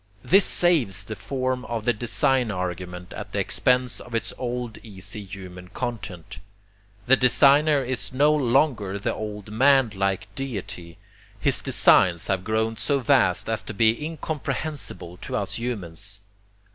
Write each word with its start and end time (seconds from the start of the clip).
This 0.23 0.45
saves 0.45 1.03
the 1.03 1.15
form 1.15 1.63
of 1.65 1.85
the 1.85 1.93
design 1.93 2.49
argument 2.49 3.13
at 3.13 3.33
the 3.33 3.39
expense 3.39 3.99
of 3.99 4.15
its 4.15 4.33
old 4.35 4.79
easy 4.81 5.23
human 5.23 5.67
content. 5.75 6.39
The 7.05 7.15
designer 7.15 7.83
is 7.83 8.11
no 8.11 8.33
longer 8.33 8.97
the 8.97 9.13
old 9.13 9.51
man 9.51 9.91
like 9.93 10.25
deity. 10.33 10.97
His 11.39 11.61
designs 11.61 12.25
have 12.29 12.43
grown 12.43 12.77
so 12.77 12.97
vast 12.97 13.47
as 13.47 13.61
to 13.61 13.75
be 13.75 14.03
incomprehensible 14.03 15.17
to 15.17 15.35
us 15.35 15.59
humans. 15.59 16.19